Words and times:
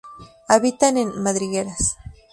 Habitan 0.47 0.97
en 0.97 1.21
madrigueras. 1.21 1.95